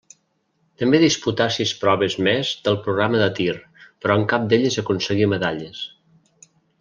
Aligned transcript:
També 0.83 0.99
disputà 1.03 1.45
sis 1.57 1.73
proves 1.83 2.15
més 2.29 2.53
del 2.67 2.79
programa 2.87 3.21
de 3.23 3.29
tir, 3.41 3.53
però 4.05 4.15
en 4.21 4.25
cap 4.33 4.49
d'elles 4.55 4.79
aconseguí 4.85 5.29
medalles. 5.35 5.85